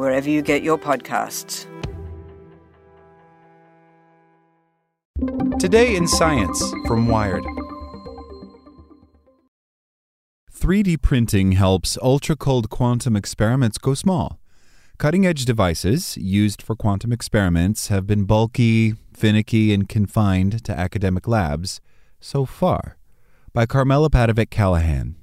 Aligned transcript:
wherever 0.00 0.30
you 0.30 0.40
get 0.40 0.62
your 0.62 0.78
podcasts. 0.78 1.66
Today 5.60 5.94
in 5.94 6.08
Science 6.08 6.58
from 6.86 7.06
Wired. 7.06 7.44
3D 10.50 11.02
printing 11.02 11.52
helps 11.52 11.98
ultra 12.00 12.34
cold 12.34 12.70
quantum 12.70 13.14
experiments 13.14 13.76
go 13.76 13.92
small. 13.92 14.40
Cutting 14.96 15.26
edge 15.26 15.44
devices 15.44 16.16
used 16.16 16.62
for 16.62 16.74
quantum 16.74 17.12
experiments 17.12 17.88
have 17.88 18.06
been 18.06 18.24
bulky, 18.24 18.94
finicky, 19.12 19.70
and 19.74 19.86
confined 19.86 20.64
to 20.64 20.72
academic 20.72 21.28
labs 21.28 21.82
so 22.20 22.46
far. 22.46 22.96
By 23.52 23.66
Karmela 23.66 24.08
Padavic-Callahan. 24.08 25.19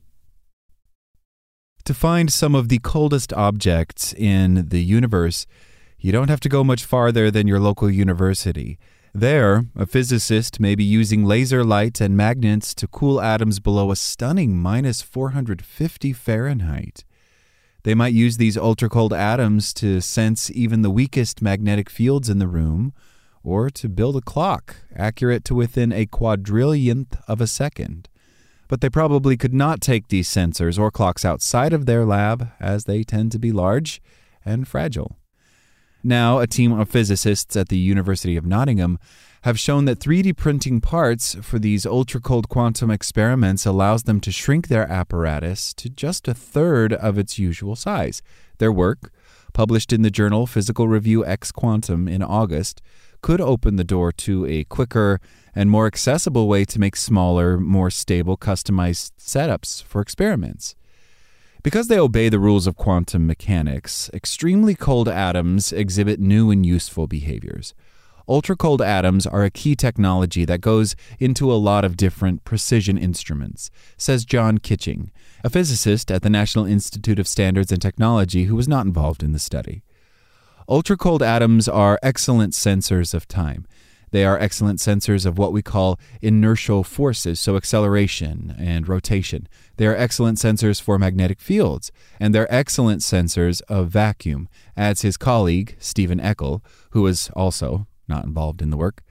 To 1.88 1.94
find 1.94 2.34
some 2.34 2.54
of 2.54 2.68
the 2.68 2.80
coldest 2.80 3.32
objects 3.32 4.12
in 4.12 4.68
the 4.68 4.84
universe, 4.84 5.48
you 5.98 6.12
don't 6.12 6.28
have 6.28 6.42
to 6.42 6.50
go 6.50 6.62
much 6.62 6.84
farther 6.84 7.32
than 7.32 7.48
your 7.48 7.62
local 7.62 7.90
university. 7.90 8.78
There, 9.16 9.68
a 9.74 9.86
physicist 9.86 10.60
may 10.60 10.76
be 10.76 10.84
using 10.84 11.24
laser 11.24 11.64
light 11.64 12.02
and 12.02 12.18
magnets 12.18 12.76
to 12.76 12.90
cool 12.90 13.22
atoms 13.22 13.62
below 13.62 13.90
a 13.90 13.96
stunning 13.96 14.58
minus 14.58 15.02
450 15.02 16.12
Fahrenheit. 16.12 17.06
They 17.84 17.96
might 17.96 18.12
use 18.12 18.36
these 18.36 18.58
ultra 18.58 18.90
cold 18.90 19.14
atoms 19.14 19.74
to 19.76 20.02
sense 20.02 20.52
even 20.52 20.82
the 20.82 20.92
weakest 20.92 21.42
magnetic 21.42 21.90
fields 21.90 22.28
in 22.28 22.40
the 22.40 22.50
room, 22.50 22.92
or 23.44 23.70
to 23.70 23.88
build 23.88 24.18
a 24.18 24.22
clock 24.22 24.76
accurate 24.94 25.46
to 25.46 25.56
within 25.56 25.94
a 25.94 26.06
quadrillionth 26.06 27.18
of 27.30 27.40
a 27.40 27.48
second. 27.48 28.10
But 28.68 28.82
they 28.82 28.90
probably 28.90 29.38
could 29.38 29.54
not 29.54 29.82
take 29.82 30.08
these 30.08 30.28
sensors 30.28 30.78
or 30.78 30.92
clocks 30.92 31.24
outside 31.24 31.74
of 31.74 31.86
their 31.86 32.06
lab, 32.06 32.52
as 32.60 32.86
they 32.86 33.04
tend 33.04 33.32
to 33.32 33.40
be 33.40 33.52
large 33.52 34.02
and 34.44 34.68
fragile. 34.68 35.18
Now, 36.04 36.40
a 36.40 36.48
team 36.48 36.72
of 36.72 36.90
physicists 36.90 37.56
at 37.56 37.70
the 37.70 37.78
University 37.78 38.38
of 38.38 38.46
Nottingham 38.46 39.00
have 39.42 39.60
shown 39.60 39.86
that 39.86 40.00
3D 40.00 40.36
printing 40.36 40.82
parts 40.82 41.36
for 41.36 41.60
these 41.60 41.86
ultra 41.86 42.20
cold 42.20 42.50
quantum 42.50 42.92
experiments 42.92 43.66
allows 43.66 44.04
them 44.04 44.20
to 44.22 44.32
shrink 44.32 44.68
their 44.68 44.90
apparatus 44.92 45.74
to 45.76 45.90
just 45.90 46.28
a 46.28 46.34
third 46.34 46.94
of 46.94 47.18
its 47.18 47.40
usual 47.40 47.76
size. 47.76 48.22
Their 48.58 48.72
work, 48.72 49.12
published 49.58 49.92
in 49.92 50.04
the 50.04 50.12
journal 50.12 50.46
Physical 50.46 50.88
Review 50.88 51.26
X 51.26 51.52
Quantum 51.52 52.08
in 52.08 52.22
August, 52.22 52.80
could 53.24 53.42
open 53.42 53.76
the 53.76 53.84
door 53.84 54.12
to 54.12 54.46
a 54.46 54.64
quicker 54.66 55.20
and 55.56 55.72
more 55.72 55.88
accessible 55.88 56.48
way 56.48 56.64
to 56.64 56.80
make 56.80 56.96
smaller, 56.96 57.58
more 57.58 57.90
stable, 57.90 58.38
customized 58.38 59.14
setups 59.18 59.82
for 59.82 60.00
experiments. 60.00 60.76
Because 61.64 61.88
they 61.88 61.98
obey 61.98 62.30
the 62.30 62.38
rules 62.38 62.68
of 62.68 62.76
quantum 62.76 63.26
mechanics, 63.26 64.12
extremely 64.14 64.76
cold 64.76 65.10
atoms 65.10 65.74
exhibit 65.74 66.20
new 66.20 66.52
and 66.52 66.64
useful 66.64 67.08
behaviors. 67.08 67.74
Ultra 68.30 68.58
cold 68.58 68.82
atoms 68.82 69.26
are 69.26 69.46
a 69.46 69.50
key 69.50 69.74
technology 69.74 70.44
that 70.44 70.60
goes 70.60 70.98
into 71.18 71.50
a 71.50 71.56
lot 71.56 71.86
of 71.86 71.96
different 71.96 72.44
precision 72.44 72.98
instruments, 72.98 73.72
says 73.96 74.26
John 74.26 74.58
Kitching, 74.58 75.12
a 75.46 75.50
physicist 75.50 76.12
at 76.12 76.24
the 76.24 76.30
National 76.30 76.66
Institute 76.66 77.20
of 77.20 77.28
Standards 77.28 77.72
and 77.72 77.82
Technology 77.82 78.44
who 78.44 78.56
was 78.56 78.68
not 78.68 78.86
involved 78.86 79.24
in 79.24 79.32
the 79.32 79.40
study. 79.40 79.82
Ultra 80.68 80.98
cold 80.98 81.24
atoms 81.24 81.70
are 81.70 82.00
excellent 82.04 82.52
sensors 82.52 83.14
of 83.14 83.30
time. 83.30 83.66
They 84.12 84.26
are 84.26 84.38
excellent 84.38 84.80
sensors 84.80 85.26
of 85.26 85.38
what 85.38 85.54
we 85.54 85.62
call 85.62 85.98
inertial 86.22 86.84
forces, 86.84 87.40
so 87.40 87.56
acceleration 87.56 88.54
and 88.58 88.90
rotation. 88.90 89.48
They 89.78 89.88
are 89.88 89.96
excellent 89.96 90.38
sensors 90.38 90.82
for 90.82 91.00
magnetic 91.00 91.40
fields, 91.40 91.94
and 92.20 92.36
they're 92.36 92.54
excellent 92.54 93.02
sensors 93.02 93.62
of 93.70 93.88
vacuum, 93.88 94.50
adds 94.76 95.02
his 95.02 95.16
colleague, 95.16 95.78
Stephen 95.80 96.20
Eckel, 96.20 96.62
who 96.92 97.04
was 97.04 97.30
also 97.34 97.88
not 98.08 98.26
involved 98.26 98.62
in 98.62 98.70
the 98.70 98.78
work. 98.78 99.02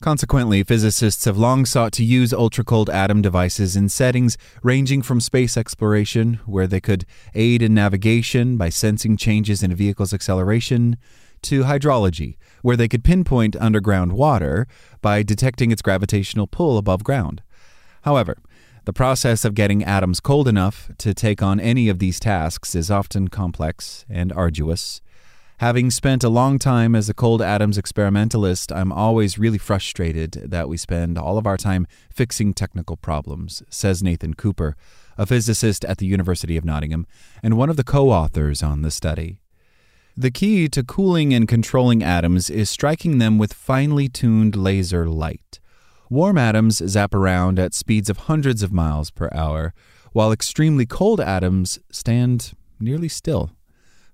Consequently, 0.00 0.62
physicists 0.62 1.26
have 1.26 1.36
long 1.36 1.66
sought 1.66 1.92
to 1.92 2.04
use 2.04 2.32
ultra 2.32 2.64
cold 2.64 2.88
atom 2.88 3.20
devices 3.20 3.76
in 3.76 3.90
settings 3.90 4.38
ranging 4.62 5.02
from 5.02 5.20
space 5.20 5.58
exploration, 5.58 6.40
where 6.46 6.66
they 6.66 6.80
could 6.80 7.04
aid 7.34 7.60
in 7.60 7.74
navigation 7.74 8.56
by 8.56 8.70
sensing 8.70 9.18
changes 9.18 9.62
in 9.62 9.70
a 9.70 9.74
vehicle's 9.74 10.14
acceleration, 10.14 10.96
to 11.42 11.64
hydrology, 11.64 12.36
where 12.62 12.76
they 12.76 12.88
could 12.88 13.04
pinpoint 13.04 13.56
underground 13.56 14.12
water 14.12 14.66
by 15.02 15.22
detecting 15.22 15.70
its 15.70 15.82
gravitational 15.82 16.46
pull 16.46 16.78
above 16.78 17.04
ground. 17.04 17.42
However, 18.02 18.38
the 18.86 18.92
process 18.94 19.44
of 19.44 19.54
getting 19.54 19.84
atoms 19.84 20.20
cold 20.20 20.48
enough 20.48 20.90
to 20.98 21.12
take 21.12 21.42
on 21.42 21.60
any 21.60 21.90
of 21.90 21.98
these 21.98 22.18
tasks 22.18 22.74
is 22.74 22.90
often 22.90 23.28
complex 23.28 24.06
and 24.08 24.32
arduous. 24.32 25.02
Having 25.60 25.90
spent 25.90 26.24
a 26.24 26.30
long 26.30 26.58
time 26.58 26.94
as 26.94 27.10
a 27.10 27.14
cold 27.14 27.42
atoms 27.42 27.76
experimentalist, 27.76 28.72
I'm 28.72 28.90
always 28.90 29.38
really 29.38 29.58
frustrated 29.58 30.32
that 30.32 30.70
we 30.70 30.78
spend 30.78 31.18
all 31.18 31.36
of 31.36 31.46
our 31.46 31.58
time 31.58 31.86
fixing 32.10 32.54
technical 32.54 32.96
problems, 32.96 33.62
says 33.68 34.02
Nathan 34.02 34.32
Cooper, 34.32 34.74
a 35.18 35.26
physicist 35.26 35.84
at 35.84 35.98
the 35.98 36.06
University 36.06 36.56
of 36.56 36.64
Nottingham 36.64 37.06
and 37.42 37.58
one 37.58 37.68
of 37.68 37.76
the 37.76 37.84
co 37.84 38.08
authors 38.08 38.62
on 38.62 38.80
the 38.80 38.90
study. 38.90 39.42
The 40.16 40.30
key 40.30 40.66
to 40.70 40.82
cooling 40.82 41.34
and 41.34 41.46
controlling 41.46 42.02
atoms 42.02 42.48
is 42.48 42.70
striking 42.70 43.18
them 43.18 43.36
with 43.36 43.52
finely 43.52 44.08
tuned 44.08 44.56
laser 44.56 45.10
light. 45.10 45.60
Warm 46.08 46.38
atoms 46.38 46.76
zap 46.88 47.14
around 47.14 47.58
at 47.58 47.74
speeds 47.74 48.08
of 48.08 48.16
hundreds 48.16 48.62
of 48.62 48.72
miles 48.72 49.10
per 49.10 49.28
hour, 49.30 49.74
while 50.14 50.32
extremely 50.32 50.86
cold 50.86 51.20
atoms 51.20 51.78
stand 51.90 52.54
nearly 52.80 53.08
still. 53.10 53.50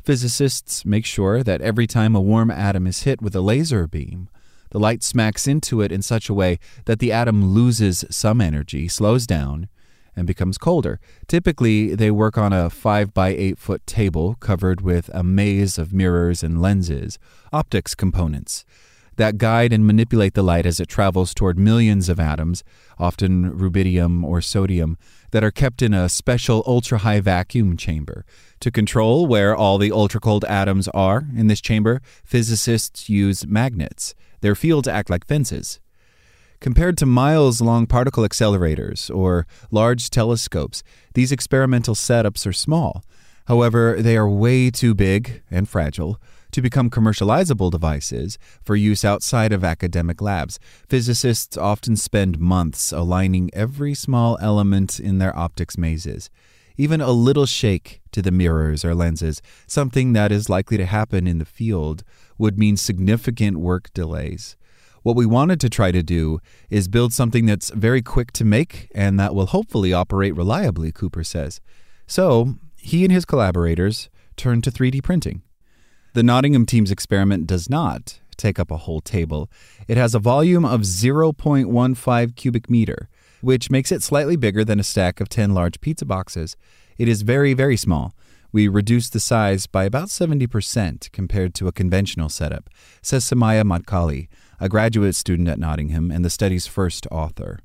Physicists 0.06 0.84
make 0.84 1.04
sure 1.04 1.42
that 1.42 1.60
every 1.60 1.88
time 1.88 2.14
a 2.14 2.20
warm 2.20 2.48
atom 2.48 2.86
is 2.86 3.02
hit 3.02 3.20
with 3.20 3.34
a 3.34 3.40
laser 3.40 3.88
beam, 3.88 4.28
the 4.70 4.78
light 4.78 5.02
smacks 5.02 5.48
into 5.48 5.80
it 5.80 5.90
in 5.90 6.00
such 6.00 6.28
a 6.28 6.34
way 6.34 6.60
that 6.84 7.00
the 7.00 7.10
atom 7.10 7.46
loses 7.52 8.04
some 8.08 8.40
energy, 8.40 8.86
slows 8.86 9.26
down, 9.26 9.68
and 10.14 10.24
becomes 10.24 10.58
colder. 10.58 11.00
Typically, 11.26 11.96
they 11.96 12.12
work 12.12 12.38
on 12.38 12.52
a 12.52 12.70
5 12.70 13.12
by 13.12 13.30
8 13.30 13.58
foot 13.58 13.84
table 13.84 14.36
covered 14.38 14.80
with 14.80 15.10
a 15.12 15.24
maze 15.24 15.76
of 15.76 15.92
mirrors 15.92 16.44
and 16.44 16.62
lenses, 16.62 17.18
optics 17.52 17.96
components, 17.96 18.64
that 19.16 19.38
guide 19.38 19.72
and 19.72 19.86
manipulate 19.86 20.34
the 20.34 20.42
light 20.42 20.66
as 20.66 20.80
it 20.80 20.88
travels 20.88 21.34
toward 21.34 21.58
millions 21.58 22.08
of 22.08 22.20
atoms, 22.20 22.62
often 22.98 23.50
rubidium 23.52 24.22
or 24.24 24.40
sodium, 24.40 24.96
that 25.30 25.44
are 25.44 25.50
kept 25.50 25.82
in 25.82 25.92
a 25.92 26.08
special 26.08 26.62
ultra 26.66 26.98
high 26.98 27.20
vacuum 27.20 27.76
chamber. 27.76 28.24
To 28.60 28.70
control 28.70 29.26
where 29.26 29.54
all 29.54 29.78
the 29.78 29.92
ultra 29.92 30.20
cold 30.20 30.44
atoms 30.44 30.88
are 30.88 31.26
in 31.36 31.46
this 31.46 31.60
chamber, 31.60 32.00
physicists 32.24 33.08
use 33.08 33.46
magnets. 33.46 34.14
Their 34.40 34.54
fields 34.54 34.88
act 34.88 35.10
like 35.10 35.26
fences. 35.26 35.80
Compared 36.60 36.96
to 36.98 37.06
miles 37.06 37.60
long 37.60 37.86
particle 37.86 38.24
accelerators 38.24 39.14
or 39.14 39.46
large 39.70 40.08
telescopes, 40.08 40.82
these 41.14 41.32
experimental 41.32 41.94
setups 41.94 42.46
are 42.46 42.52
small. 42.52 43.04
However, 43.46 43.96
they 44.00 44.16
are 44.16 44.28
way 44.28 44.70
too 44.70 44.94
big 44.94 45.42
and 45.50 45.68
fragile 45.68 46.20
to 46.52 46.62
become 46.62 46.90
commercializable 46.90 47.70
devices 47.70 48.38
for 48.62 48.76
use 48.76 49.04
outside 49.04 49.52
of 49.52 49.64
academic 49.64 50.20
labs. 50.20 50.58
Physicists 50.88 51.56
often 51.56 51.96
spend 51.96 52.38
months 52.38 52.92
aligning 52.92 53.50
every 53.52 53.94
small 53.94 54.38
element 54.40 54.98
in 55.00 55.18
their 55.18 55.36
optics 55.36 55.76
mazes. 55.76 56.30
Even 56.76 57.00
a 57.00 57.10
little 57.10 57.46
shake 57.46 58.02
to 58.12 58.20
the 58.20 58.30
mirrors 58.30 58.84
or 58.84 58.94
lenses, 58.94 59.40
something 59.66 60.12
that 60.12 60.30
is 60.30 60.50
likely 60.50 60.76
to 60.76 60.86
happen 60.86 61.26
in 61.26 61.38
the 61.38 61.44
field, 61.44 62.04
would 62.38 62.58
mean 62.58 62.76
significant 62.76 63.58
work 63.58 63.92
delays. 63.94 64.56
What 65.02 65.16
we 65.16 65.24
wanted 65.24 65.60
to 65.60 65.70
try 65.70 65.92
to 65.92 66.02
do 66.02 66.40
is 66.68 66.88
build 66.88 67.12
something 67.12 67.46
that's 67.46 67.70
very 67.70 68.02
quick 68.02 68.32
to 68.32 68.44
make 68.44 68.90
and 68.94 69.18
that 69.20 69.34
will 69.34 69.46
hopefully 69.46 69.92
operate 69.92 70.34
reliably, 70.34 70.90
Cooper 70.90 71.22
says. 71.22 71.60
So, 72.06 72.56
he 72.76 73.04
and 73.04 73.12
his 73.12 73.24
collaborators 73.24 74.10
turned 74.36 74.64
to 74.64 74.70
3D 74.70 75.02
printing. 75.02 75.42
The 76.16 76.22
Nottingham 76.22 76.64
team's 76.64 76.90
experiment 76.90 77.46
does 77.46 77.68
not 77.68 78.20
take 78.38 78.58
up 78.58 78.70
a 78.70 78.78
whole 78.78 79.02
table. 79.02 79.50
It 79.86 79.98
has 79.98 80.14
a 80.14 80.18
volume 80.18 80.64
of 80.64 80.80
0.15 80.80 82.36
cubic 82.36 82.70
meter, 82.70 83.10
which 83.42 83.70
makes 83.70 83.92
it 83.92 84.02
slightly 84.02 84.34
bigger 84.36 84.64
than 84.64 84.80
a 84.80 84.82
stack 84.82 85.20
of 85.20 85.28
10 85.28 85.52
large 85.52 85.78
pizza 85.82 86.06
boxes. 86.06 86.56
It 86.96 87.06
is 87.06 87.20
very, 87.20 87.52
very 87.52 87.76
small. 87.76 88.14
We 88.50 88.66
reduced 88.66 89.12
the 89.12 89.20
size 89.20 89.66
by 89.66 89.84
about 89.84 90.08
70% 90.08 91.12
compared 91.12 91.54
to 91.56 91.68
a 91.68 91.72
conventional 91.72 92.30
setup, 92.30 92.70
says 93.02 93.26
Somaya 93.26 93.62
Madkhaly, 93.62 94.28
a 94.58 94.70
graduate 94.70 95.16
student 95.16 95.50
at 95.50 95.58
Nottingham 95.58 96.10
and 96.10 96.24
the 96.24 96.30
study's 96.30 96.66
first 96.66 97.06
author. 97.10 97.58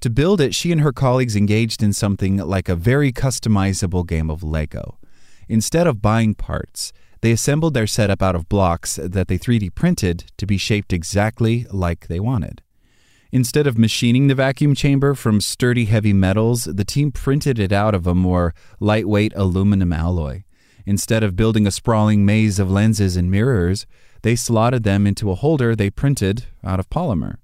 To 0.00 0.08
build 0.08 0.40
it, 0.40 0.54
she 0.54 0.72
and 0.72 0.80
her 0.80 0.94
colleagues 0.94 1.36
engaged 1.36 1.82
in 1.82 1.92
something 1.92 2.38
like 2.38 2.70
a 2.70 2.76
very 2.76 3.12
customizable 3.12 4.06
game 4.06 4.30
of 4.30 4.42
Lego. 4.42 4.96
Instead 5.50 5.86
of 5.86 6.00
buying 6.00 6.34
parts, 6.34 6.94
they 7.20 7.32
assembled 7.32 7.74
their 7.74 7.86
setup 7.86 8.22
out 8.22 8.34
of 8.34 8.48
blocks 8.48 8.96
that 9.02 9.28
they 9.28 9.38
3D 9.38 9.74
printed 9.74 10.24
to 10.38 10.46
be 10.46 10.56
shaped 10.56 10.92
exactly 10.92 11.66
like 11.70 12.08
they 12.08 12.20
wanted. 12.20 12.62
Instead 13.32 13.66
of 13.66 13.78
machining 13.78 14.26
the 14.26 14.34
vacuum 14.34 14.74
chamber 14.74 15.14
from 15.14 15.40
sturdy 15.40 15.84
heavy 15.84 16.12
metals, 16.12 16.64
the 16.64 16.84
team 16.84 17.12
printed 17.12 17.58
it 17.58 17.72
out 17.72 17.94
of 17.94 18.06
a 18.06 18.14
more 18.14 18.54
lightweight 18.80 19.32
aluminum 19.36 19.92
alloy. 19.92 20.42
Instead 20.84 21.22
of 21.22 21.36
building 21.36 21.66
a 21.66 21.70
sprawling 21.70 22.24
maze 22.24 22.58
of 22.58 22.70
lenses 22.70 23.16
and 23.16 23.30
mirrors, 23.30 23.86
they 24.22 24.34
slotted 24.34 24.82
them 24.82 25.06
into 25.06 25.30
a 25.30 25.36
holder 25.36 25.76
they 25.76 25.90
printed 25.90 26.46
out 26.64 26.80
of 26.80 26.90
polymer. 26.90 27.36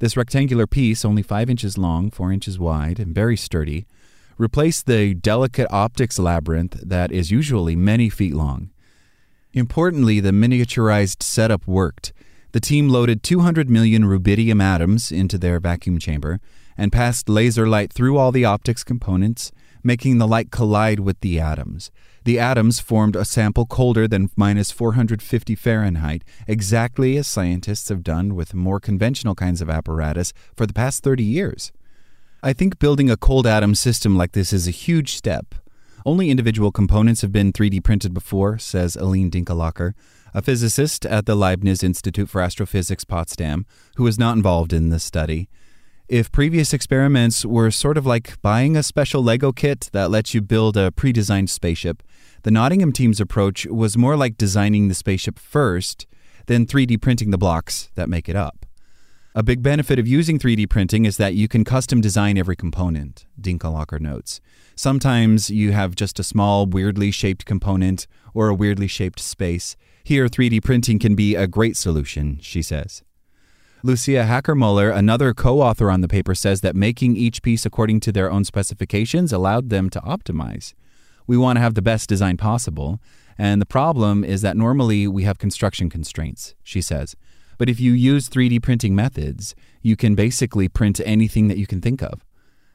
This 0.00 0.16
rectangular 0.16 0.66
piece, 0.66 1.04
only 1.04 1.22
5 1.22 1.50
inches 1.50 1.78
long, 1.78 2.10
4 2.10 2.32
inches 2.32 2.58
wide, 2.58 2.98
and 2.98 3.14
very 3.14 3.36
sturdy, 3.36 3.86
replaced 4.38 4.86
the 4.86 5.14
delicate 5.14 5.68
optics 5.70 6.18
labyrinth 6.18 6.80
that 6.82 7.12
is 7.12 7.30
usually 7.30 7.76
many 7.76 8.08
feet 8.08 8.34
long. 8.34 8.70
Importantly, 9.52 10.20
the 10.20 10.30
miniaturized 10.30 11.22
setup 11.22 11.66
worked. 11.66 12.12
The 12.52 12.60
team 12.60 12.88
loaded 12.88 13.22
200 13.22 13.68
million 13.68 14.04
rubidium 14.04 14.62
atoms 14.62 15.12
into 15.12 15.38
their 15.38 15.60
vacuum 15.60 15.98
chamber 15.98 16.40
and 16.76 16.92
passed 16.92 17.28
laser 17.28 17.66
light 17.66 17.92
through 17.92 18.16
all 18.16 18.32
the 18.32 18.44
optics 18.44 18.84
components, 18.84 19.52
making 19.82 20.18
the 20.18 20.28
light 20.28 20.50
collide 20.50 21.00
with 21.00 21.20
the 21.20 21.40
atoms. 21.40 21.90
The 22.24 22.38
atoms 22.38 22.78
formed 22.78 23.16
a 23.16 23.24
sample 23.24 23.64
colder 23.64 24.06
than 24.06 24.30
minus 24.36 24.70
450 24.70 25.54
Fahrenheit, 25.54 26.24
exactly 26.46 27.16
as 27.16 27.26
scientists 27.26 27.88
have 27.88 28.02
done 28.02 28.34
with 28.34 28.54
more 28.54 28.80
conventional 28.80 29.34
kinds 29.34 29.62
of 29.62 29.70
apparatus 29.70 30.32
for 30.54 30.66
the 30.66 30.74
past 30.74 31.02
30 31.02 31.24
years. 31.24 31.72
I 32.42 32.52
think 32.52 32.78
building 32.78 33.10
a 33.10 33.16
cold 33.16 33.46
atom 33.46 33.74
system 33.74 34.16
like 34.16 34.32
this 34.32 34.52
is 34.52 34.68
a 34.68 34.72
huge 34.72 35.14
step. 35.14 35.54
Only 36.08 36.30
individual 36.30 36.72
components 36.72 37.20
have 37.20 37.32
been 37.32 37.52
3D 37.52 37.84
printed 37.84 38.14
before, 38.14 38.56
says 38.56 38.96
Aline 38.96 39.30
Dinkelacker, 39.30 39.92
a 40.32 40.40
physicist 40.40 41.04
at 41.04 41.26
the 41.26 41.34
Leibniz 41.34 41.82
Institute 41.82 42.30
for 42.30 42.40
Astrophysics 42.40 43.04
Potsdam, 43.04 43.66
who 43.96 44.04
was 44.04 44.18
not 44.18 44.34
involved 44.34 44.72
in 44.72 44.88
this 44.88 45.04
study. 45.04 45.50
If 46.08 46.32
previous 46.32 46.72
experiments 46.72 47.44
were 47.44 47.70
sort 47.70 47.98
of 47.98 48.06
like 48.06 48.40
buying 48.40 48.74
a 48.74 48.82
special 48.82 49.22
Lego 49.22 49.52
kit 49.52 49.90
that 49.92 50.10
lets 50.10 50.32
you 50.32 50.40
build 50.40 50.78
a 50.78 50.90
pre 50.92 51.12
designed 51.12 51.50
spaceship, 51.50 52.02
the 52.42 52.50
Nottingham 52.50 52.90
team's 52.90 53.20
approach 53.20 53.66
was 53.66 53.98
more 53.98 54.16
like 54.16 54.38
designing 54.38 54.88
the 54.88 54.94
spaceship 54.94 55.38
first, 55.38 56.06
then 56.46 56.64
3D 56.64 57.02
printing 57.02 57.32
the 57.32 57.36
blocks 57.36 57.90
that 57.96 58.08
make 58.08 58.30
it 58.30 58.34
up. 58.34 58.64
A 59.38 59.42
big 59.44 59.62
benefit 59.62 60.00
of 60.00 60.08
using 60.08 60.36
3D 60.36 60.68
printing 60.68 61.04
is 61.04 61.16
that 61.16 61.34
you 61.34 61.46
can 61.46 61.62
custom 61.62 62.00
design 62.00 62.36
every 62.36 62.56
component, 62.56 63.24
Dinkelacker 63.40 64.00
notes. 64.00 64.40
Sometimes 64.74 65.48
you 65.48 65.70
have 65.70 65.94
just 65.94 66.18
a 66.18 66.24
small, 66.24 66.66
weirdly 66.66 67.12
shaped 67.12 67.44
component 67.44 68.08
or 68.34 68.48
a 68.48 68.54
weirdly 68.54 68.88
shaped 68.88 69.20
space. 69.20 69.76
Here, 70.02 70.26
3D 70.26 70.64
printing 70.64 70.98
can 70.98 71.14
be 71.14 71.36
a 71.36 71.46
great 71.46 71.76
solution, 71.76 72.40
she 72.40 72.62
says. 72.62 73.04
Lucia 73.84 74.26
Hackermuller, 74.28 74.92
another 74.92 75.32
co 75.32 75.60
author 75.60 75.88
on 75.88 76.00
the 76.00 76.08
paper, 76.08 76.34
says 76.34 76.60
that 76.62 76.74
making 76.74 77.16
each 77.16 77.40
piece 77.40 77.64
according 77.64 78.00
to 78.00 78.10
their 78.10 78.32
own 78.32 78.42
specifications 78.42 79.32
allowed 79.32 79.70
them 79.70 79.88
to 79.90 80.00
optimize. 80.00 80.74
We 81.28 81.36
want 81.36 81.58
to 81.58 81.60
have 81.60 81.74
the 81.74 81.82
best 81.82 82.08
design 82.08 82.38
possible, 82.38 83.00
and 83.38 83.62
the 83.62 83.66
problem 83.66 84.24
is 84.24 84.42
that 84.42 84.56
normally 84.56 85.06
we 85.06 85.22
have 85.22 85.38
construction 85.38 85.88
constraints, 85.88 86.56
she 86.64 86.80
says. 86.80 87.14
But 87.58 87.68
if 87.68 87.80
you 87.80 87.92
use 87.92 88.28
3D 88.28 88.62
printing 88.62 88.94
methods, 88.94 89.54
you 89.82 89.96
can 89.96 90.14
basically 90.14 90.68
print 90.68 91.00
anything 91.04 91.48
that 91.48 91.58
you 91.58 91.66
can 91.66 91.80
think 91.80 92.02
of. 92.02 92.24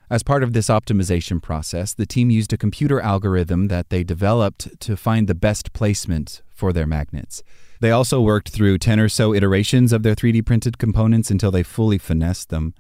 As 0.10 0.22
part 0.22 0.44
of 0.44 0.54
this 0.54 0.68
optimization 0.68 1.42
process, 1.42 1.94
the 1.94 2.06
team 2.06 2.30
used 2.30 2.54
a 2.54 2.58
computer 2.58 3.02
algorithm 3.02 3.70
that 3.70 3.90
they 3.90 4.04
developed 4.04 4.80
to 4.82 4.96
find 4.96 5.28
the 5.28 5.34
best 5.34 5.74
placement 5.74 6.42
for 6.54 6.72
their 6.72 6.86
magnets. 6.86 7.42
They 7.80 7.90
also 7.90 8.22
worked 8.22 8.50
through 8.50 8.78
10 8.78 9.00
or 9.00 9.10
so 9.10 9.34
iterations 9.34 9.92
of 9.92 10.04
their 10.04 10.14
3D 10.14 10.46
printed 10.46 10.78
components 10.78 11.32
until 11.32 11.50
they 11.50 11.64
fully 11.64 11.98
finessed 11.98 12.50
them. 12.50 12.76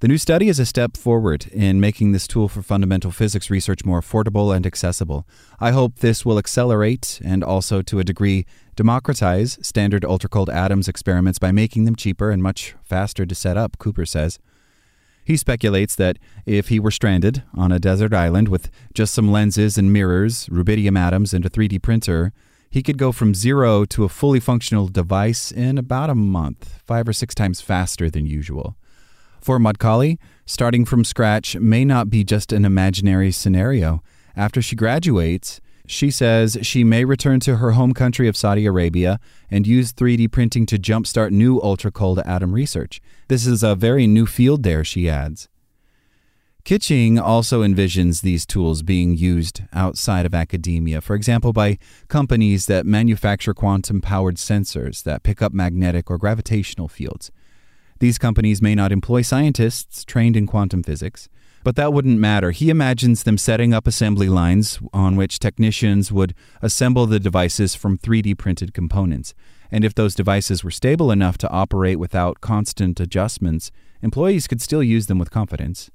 The 0.00 0.08
new 0.08 0.18
study 0.18 0.48
is 0.48 0.58
a 0.58 0.66
step 0.66 0.96
forward 0.96 1.46
in 1.46 1.80
making 1.80 2.10
this 2.10 2.26
tool 2.26 2.48
for 2.48 2.62
fundamental 2.62 3.12
physics 3.12 3.48
research 3.48 3.84
more 3.84 4.00
affordable 4.00 4.54
and 4.54 4.66
accessible. 4.66 5.24
I 5.60 5.70
hope 5.70 6.00
this 6.00 6.26
will 6.26 6.36
accelerate 6.36 7.20
and 7.24 7.44
also, 7.44 7.80
to 7.82 8.00
a 8.00 8.04
degree, 8.04 8.44
democratize 8.74 9.56
standard 9.62 10.02
ultracold 10.02 10.52
atoms 10.52 10.88
experiments 10.88 11.38
by 11.38 11.52
making 11.52 11.84
them 11.84 11.94
cheaper 11.94 12.30
and 12.30 12.42
much 12.42 12.74
faster 12.82 13.24
to 13.24 13.34
set 13.36 13.56
up, 13.56 13.78
Cooper 13.78 14.04
says. 14.04 14.40
He 15.24 15.36
speculates 15.36 15.94
that 15.94 16.18
if 16.44 16.68
he 16.68 16.80
were 16.80 16.90
stranded 16.90 17.44
on 17.54 17.70
a 17.70 17.78
desert 17.78 18.12
island 18.12 18.48
with 18.48 18.70
just 18.94 19.14
some 19.14 19.30
lenses 19.30 19.78
and 19.78 19.92
mirrors, 19.92 20.46
rubidium 20.48 20.98
atoms, 20.98 21.32
and 21.32 21.46
a 21.46 21.50
3D 21.50 21.80
printer, 21.80 22.32
he 22.68 22.82
could 22.82 22.98
go 22.98 23.12
from 23.12 23.32
zero 23.32 23.84
to 23.86 24.02
a 24.02 24.08
fully 24.08 24.40
functional 24.40 24.88
device 24.88 25.52
in 25.52 25.78
about 25.78 26.10
a 26.10 26.14
month, 26.16 26.82
five 26.84 27.08
or 27.08 27.12
six 27.12 27.32
times 27.32 27.60
faster 27.60 28.10
than 28.10 28.26
usual. 28.26 28.76
For 29.44 29.58
Madkhaly, 29.58 30.16
starting 30.46 30.86
from 30.86 31.04
scratch 31.04 31.54
may 31.56 31.84
not 31.84 32.08
be 32.08 32.24
just 32.24 32.50
an 32.50 32.64
imaginary 32.64 33.30
scenario. 33.30 34.02
After 34.34 34.62
she 34.62 34.74
graduates, 34.74 35.60
she 35.86 36.10
says 36.10 36.56
she 36.62 36.82
may 36.82 37.04
return 37.04 37.40
to 37.40 37.56
her 37.56 37.72
home 37.72 37.92
country 37.92 38.26
of 38.26 38.38
Saudi 38.38 38.64
Arabia 38.64 39.20
and 39.50 39.66
use 39.66 39.92
3D 39.92 40.32
printing 40.32 40.64
to 40.64 40.78
jumpstart 40.78 41.30
new 41.30 41.60
ultra 41.60 41.92
cold 41.92 42.20
atom 42.20 42.54
research. 42.54 43.02
This 43.28 43.46
is 43.46 43.62
a 43.62 43.74
very 43.74 44.06
new 44.06 44.24
field 44.24 44.62
there, 44.62 44.82
she 44.82 45.10
adds. 45.10 45.50
Kitching 46.64 47.18
also 47.18 47.62
envisions 47.62 48.22
these 48.22 48.46
tools 48.46 48.82
being 48.82 49.14
used 49.14 49.60
outside 49.74 50.24
of 50.24 50.34
academia, 50.34 51.02
for 51.02 51.14
example, 51.14 51.52
by 51.52 51.76
companies 52.08 52.64
that 52.64 52.86
manufacture 52.86 53.52
quantum 53.52 54.00
powered 54.00 54.36
sensors 54.36 55.02
that 55.02 55.22
pick 55.22 55.42
up 55.42 55.52
magnetic 55.52 56.10
or 56.10 56.16
gravitational 56.16 56.88
fields. 56.88 57.30
These 58.04 58.18
companies 58.18 58.60
may 58.60 58.74
not 58.74 58.92
employ 58.92 59.22
scientists 59.22 60.04
trained 60.04 60.36
in 60.36 60.46
quantum 60.46 60.82
physics, 60.82 61.30
but 61.62 61.74
that 61.76 61.94
wouldn't 61.94 62.18
matter. 62.18 62.50
He 62.50 62.68
imagines 62.68 63.22
them 63.22 63.38
setting 63.38 63.72
up 63.72 63.86
assembly 63.86 64.28
lines 64.28 64.78
on 64.92 65.16
which 65.16 65.38
technicians 65.38 66.12
would 66.12 66.34
assemble 66.60 67.06
the 67.06 67.18
devices 67.18 67.74
from 67.74 67.96
3D 67.96 68.36
printed 68.36 68.74
components. 68.74 69.32
And 69.70 69.86
if 69.86 69.94
those 69.94 70.14
devices 70.14 70.62
were 70.62 70.70
stable 70.70 71.10
enough 71.10 71.38
to 71.38 71.48
operate 71.48 71.98
without 71.98 72.42
constant 72.42 73.00
adjustments, 73.00 73.70
employees 74.02 74.48
could 74.48 74.60
still 74.60 74.82
use 74.82 75.06
them 75.06 75.18
with 75.18 75.30
confidence. 75.30 75.90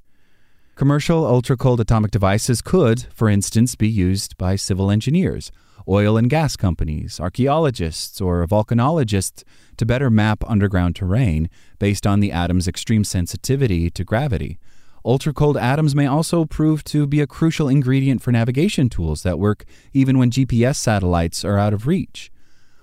Commercial 0.80 1.26
ultra 1.26 1.58
cold 1.58 1.82
atomic 1.82 2.10
devices 2.10 2.62
could, 2.62 3.06
for 3.14 3.28
instance, 3.28 3.76
be 3.76 3.90
used 3.90 4.38
by 4.38 4.56
civil 4.56 4.90
engineers 4.90 5.52
oil 5.90 6.16
and 6.16 6.30
gas 6.30 6.56
companies, 6.56 7.20
archaeologists, 7.20 8.22
or 8.22 8.48
volcanologists 8.48 9.44
to 9.76 9.86
better 9.86 10.10
map 10.10 10.42
underground 10.48 10.96
terrain 10.96 11.50
based 11.80 12.08
on 12.08 12.22
the 12.22 12.32
atom's 12.32 12.66
extreme 12.66 13.04
sensitivity 13.04 13.90
to 13.90 14.06
gravity. 14.06 14.58
Ultra 15.04 15.34
cold 15.34 15.58
atoms 15.58 15.96
may 15.96 16.08
also 16.08 16.46
prove 16.46 16.86
to 16.86 17.06
be 17.06 17.20
a 17.20 17.28
crucial 17.28 17.68
ingredient 17.68 18.22
for 18.22 18.32
navigation 18.32 18.88
tools 18.88 19.24
that 19.24 19.38
work 19.38 19.66
even 19.92 20.18
when 20.18 20.32
GPS 20.32 20.78
satellites 20.78 21.44
are 21.44 21.60
out 21.60 21.74
of 21.74 21.88
reach. 21.88 22.32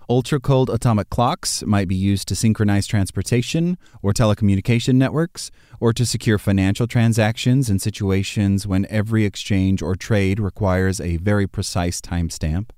Ultra 0.09 0.39
cold 0.39 0.71
atomic 0.71 1.11
clocks 1.11 1.65
might 1.65 1.89
be 1.89 1.97
used 1.97 2.29
to 2.29 2.37
synchronize 2.37 2.87
transportation 2.87 3.77
or 4.03 4.13
telecommunication 4.13 4.95
networks, 4.95 5.51
or 5.81 5.93
to 5.93 6.07
secure 6.07 6.39
financial 6.39 6.87
transactions 6.87 7.69
in 7.69 7.81
situations 7.81 8.69
when 8.69 8.87
every 8.89 9.25
exchange 9.25 9.83
or 9.83 9.97
trade 9.97 10.39
requires 10.39 11.01
a 11.01 11.17
very 11.17 11.49
precise 11.49 12.01
timestamp. 12.01 12.71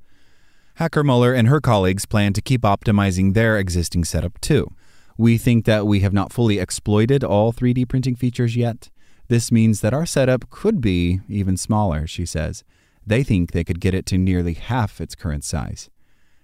Hackermuller 0.80 1.37
and 1.37 1.49
her 1.49 1.61
colleagues 1.61 2.06
plan 2.06 2.32
to 2.32 2.40
keep 2.40 2.62
optimizing 2.62 3.35
their 3.35 3.58
existing 3.58 4.04
setup 4.04 4.40
too. 4.40 4.73
We 5.18 5.37
think 5.37 5.66
that 5.66 5.87
we 5.87 6.00
have 6.00 6.14
not 6.14 6.32
fully 6.32 6.58
exploited 6.58 7.23
all 7.23 7.52
3D 7.52 7.87
printing 7.90 8.16
features 8.16 8.56
yet. 8.56 8.88
This 9.26 9.52
means 9.52 9.82
that 9.82 9.92
our 9.92 10.06
setup 10.06 10.49
could 10.49 10.80
be 10.80 11.20
even 11.28 11.58
smaller, 11.58 12.06
she 12.06 12.25
says. 12.25 12.64
They 13.06 13.23
think 13.23 13.52
they 13.52 13.64
could 13.64 13.80
get 13.80 13.92
it 13.92 14.06
to 14.06 14.16
nearly 14.16 14.54
half 14.54 14.99
its 14.99 15.14
current 15.14 15.44
size. 15.44 15.90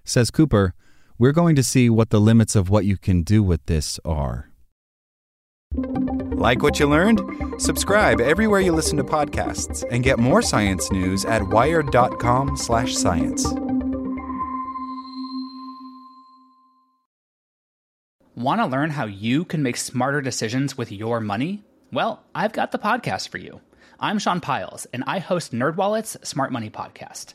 Says 0.05 0.31
Cooper, 0.31 0.75
we're 1.19 1.33
going 1.33 1.57
to 1.57 1.63
see 1.63 1.89
what 1.89 2.11
the 2.11 2.21
limits 2.21 2.55
of 2.55 2.69
what 2.69 2.85
you 2.85 2.99
can 2.99 3.23
do 3.23 3.43
with 3.43 3.65
this 3.65 3.99
are. 4.05 4.51
Like 5.73 6.63
what 6.63 6.79
you 6.79 6.87
learned? 6.87 7.23
Subscribe 7.59 8.21
everywhere 8.21 8.61
you 8.61 8.73
listen 8.73 8.99
to 8.99 9.05
podcasts 9.05 9.83
and 9.91 10.05
get 10.05 10.19
more 10.19 10.43
science 10.43 10.93
news 10.93 11.25
at 11.25 11.43
wired.com/science. 11.49 13.47
Want 18.37 18.61
to 18.61 18.67
learn 18.67 18.91
how 18.91 19.07
you 19.07 19.45
can 19.45 19.63
make 19.63 19.77
smarter 19.79 20.21
decisions 20.21 20.77
with 20.77 20.93
your 20.93 21.21
money? 21.21 21.65
Well, 21.93 22.23
I've 22.35 22.53
got 22.53 22.73
the 22.73 22.79
podcast 22.79 23.29
for 23.29 23.39
you. 23.39 23.61
I'm 24.01 24.19
Sean 24.19 24.41
Pyles, 24.41 24.87
and 24.93 25.05
I 25.07 25.21
host 25.21 25.53
NerdWallet's 25.53 26.29
Smart 26.29 26.53
Money 26.53 26.69
Podcast. 26.69 27.35